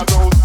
I 0.00 0.04
don't 0.04 0.37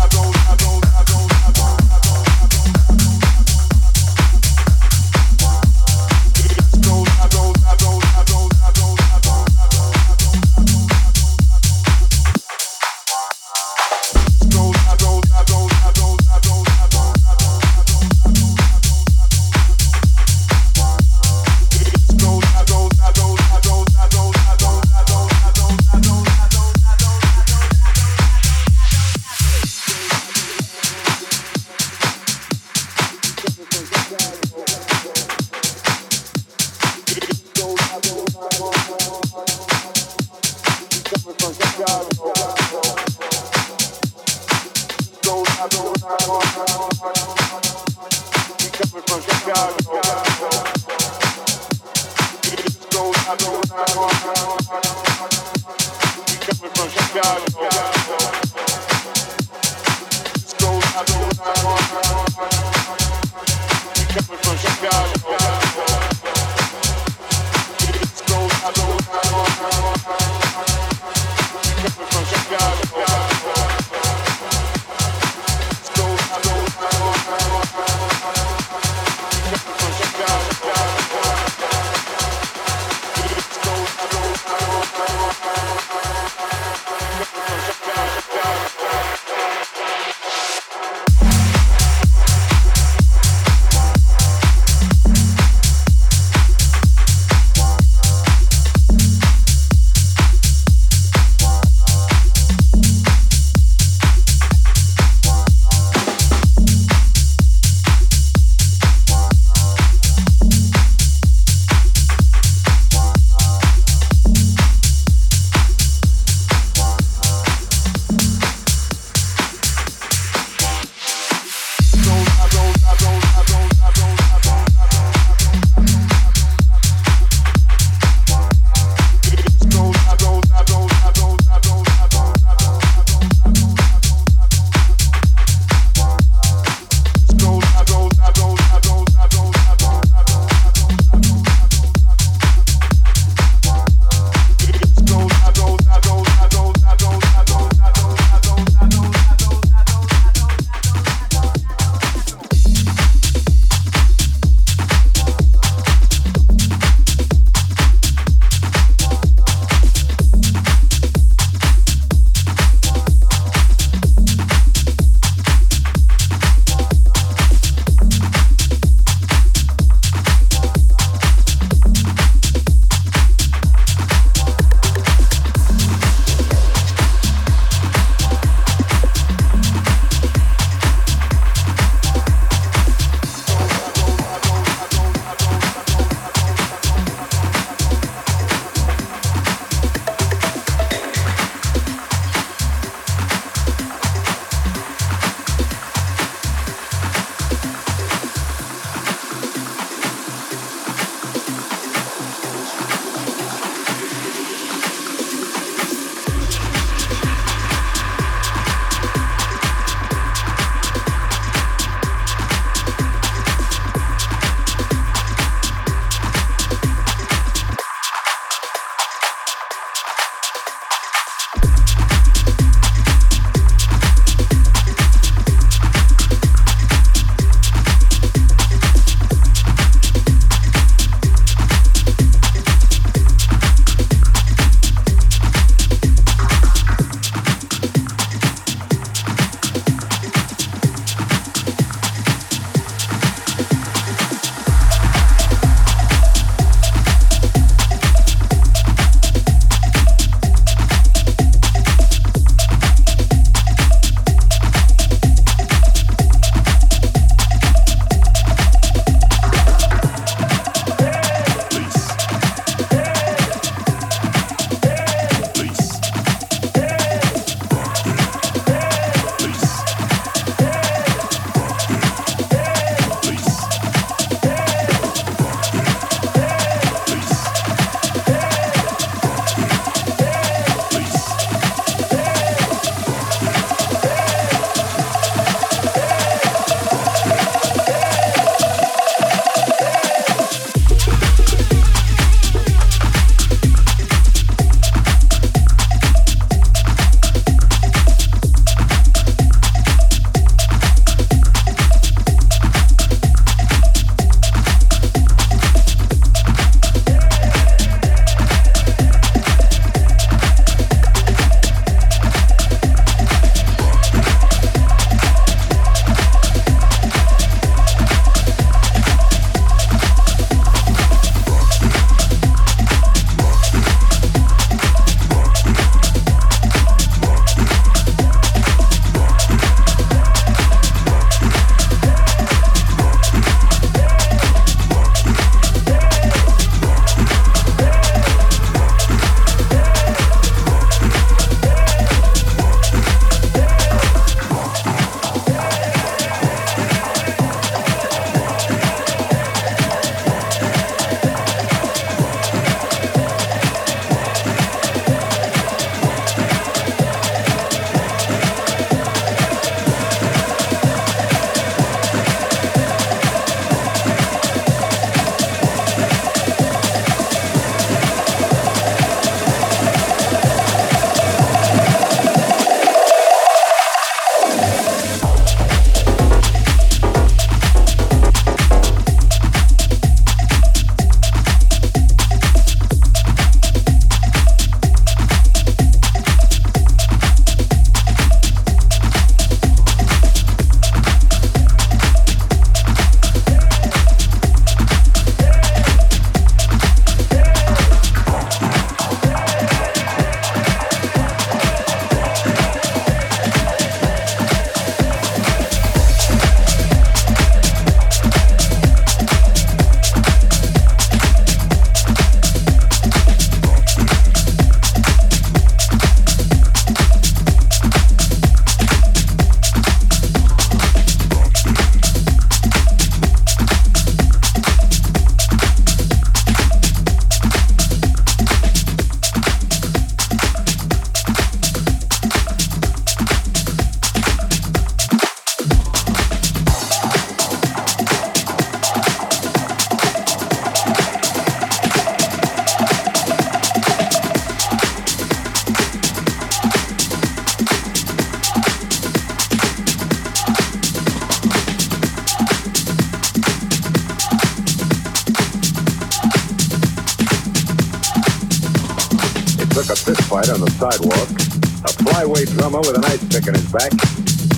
sidewalk, 460.94 461.30
a 461.30 461.92
flyweight 462.04 462.56
drummer 462.57 462.80
with 462.80 462.95
an 462.97 463.06
ice 463.06 463.23
pick 463.28 463.47
in 463.47 463.54
his 463.54 463.71
back, 463.71 463.92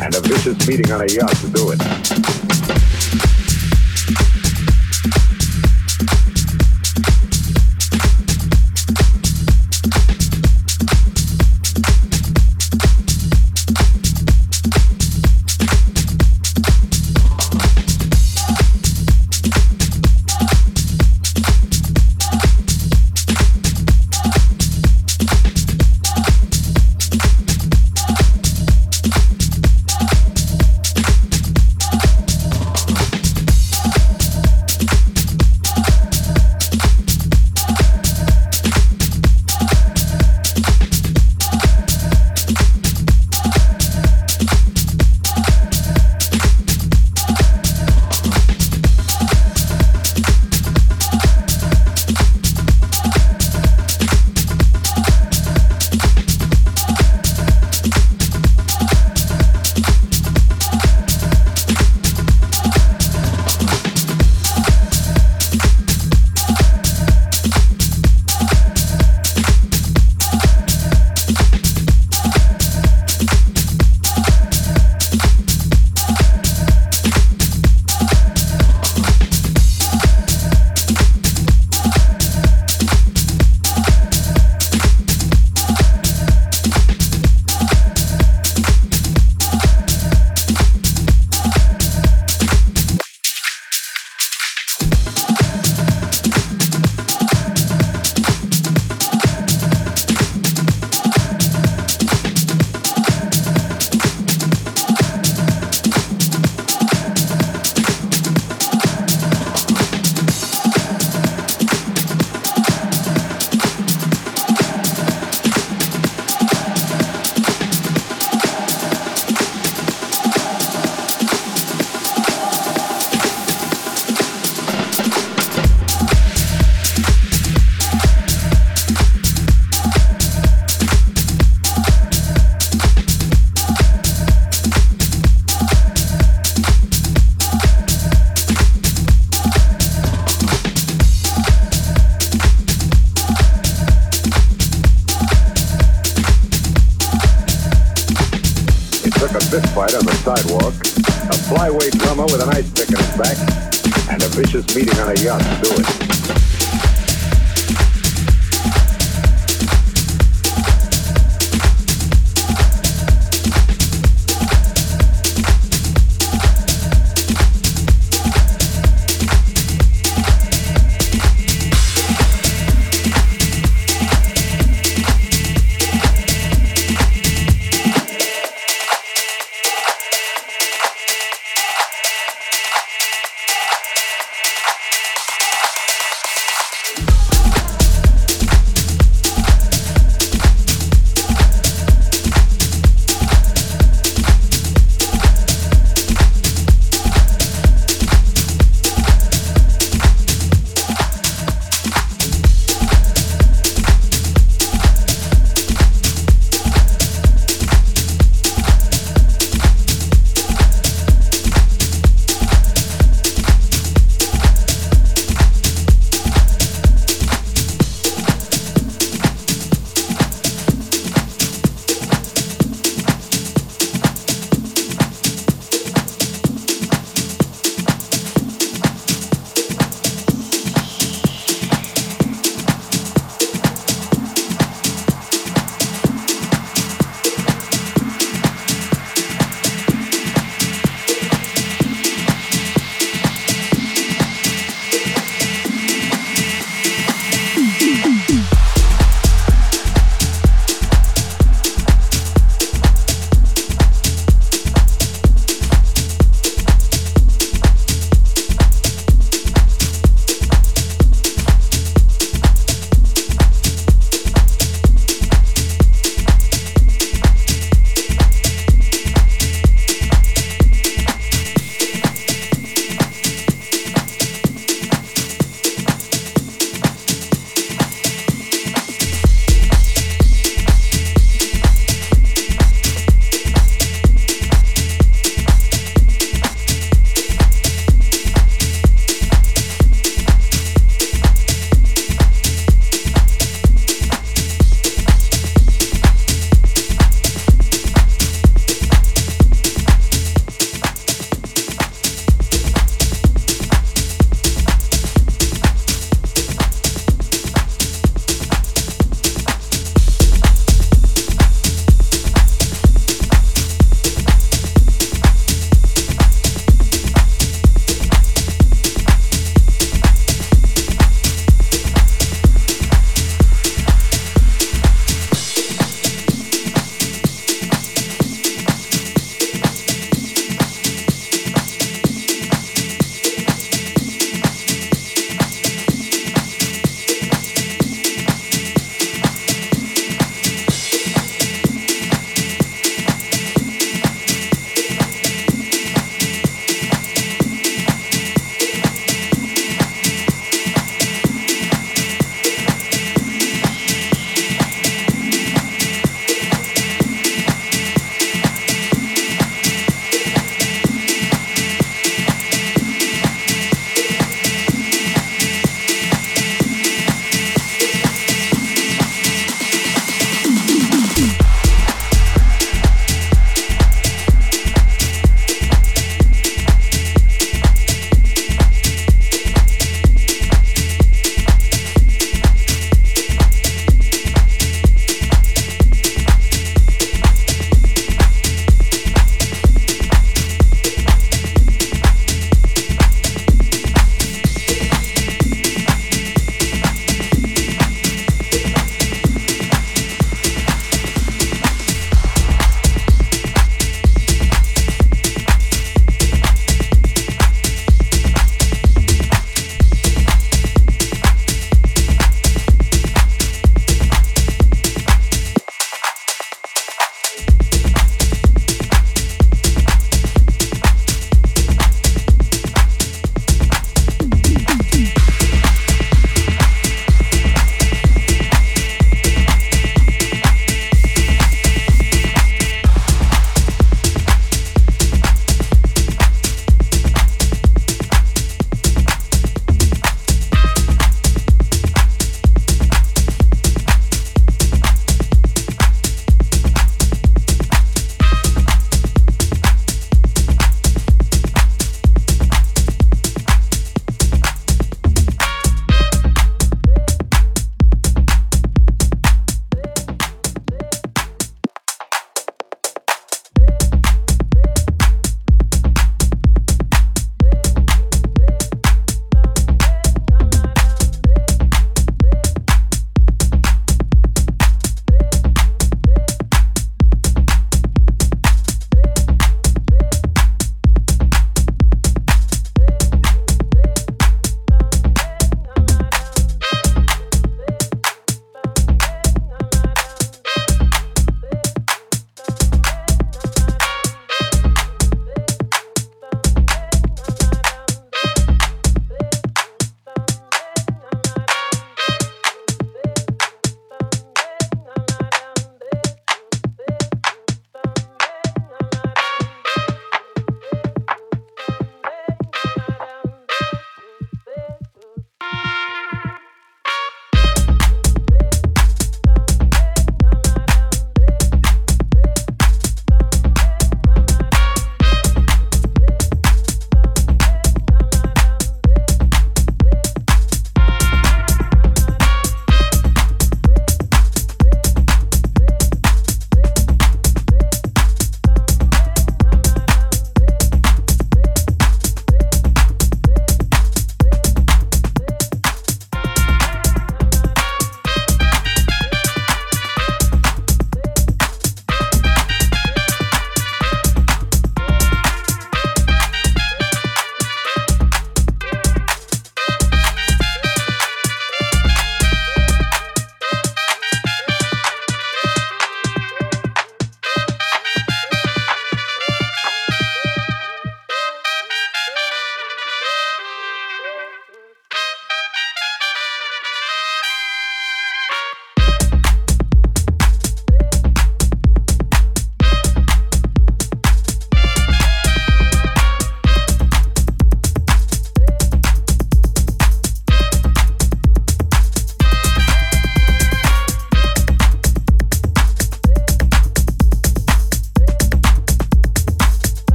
and 0.00 0.14
a 0.14 0.20
vicious 0.20 0.66
meeting 0.68 0.90
on 0.92 1.00
a 1.00 1.06
yacht 1.06 1.34
to 1.36 1.48
do 1.48 1.72
it. 1.72 1.99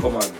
Pommern. 0.00 0.39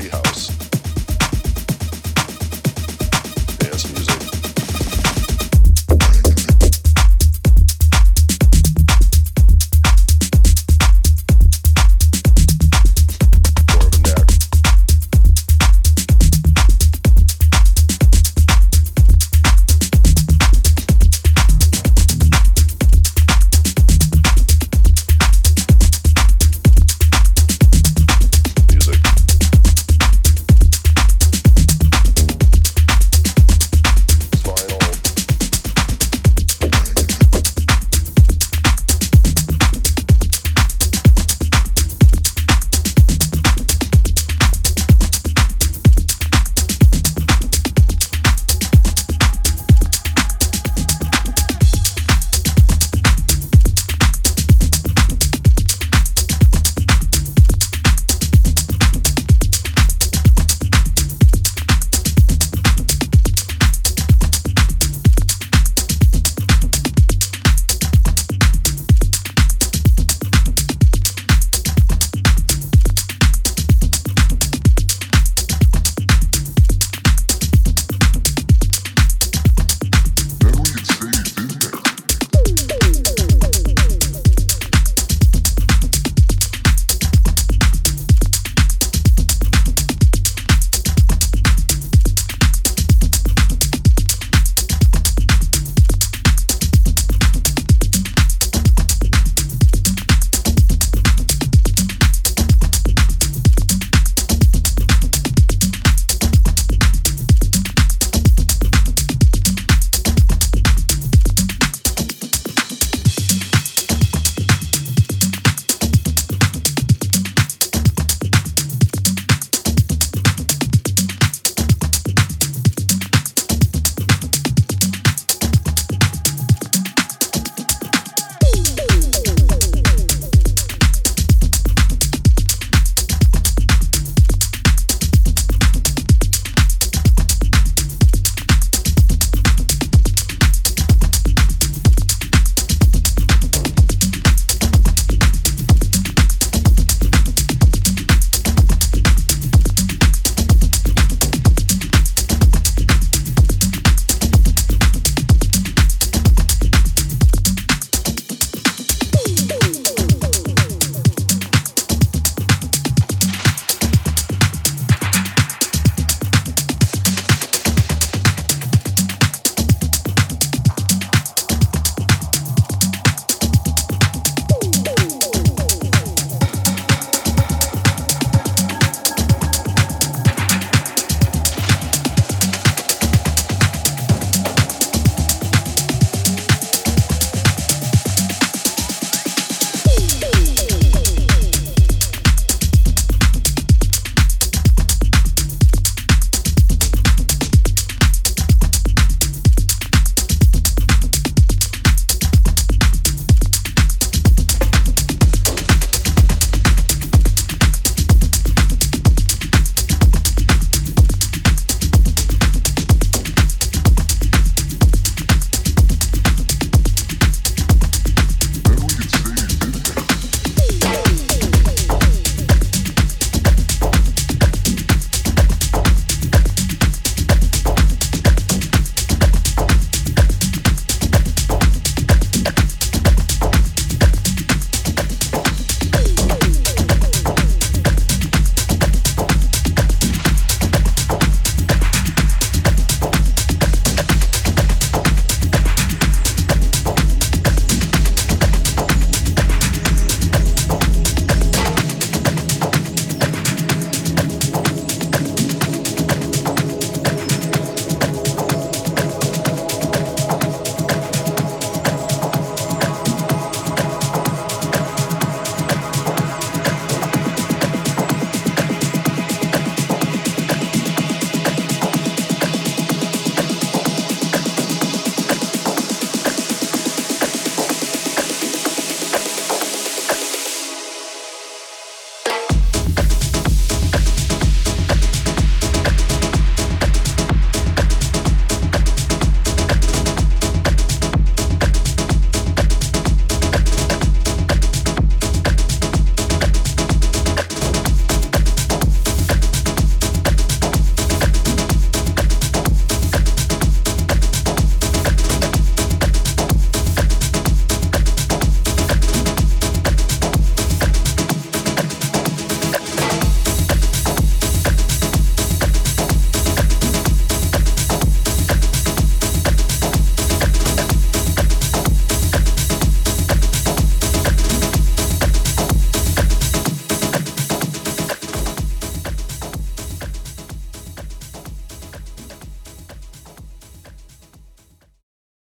Treehouse. 0.00 0.29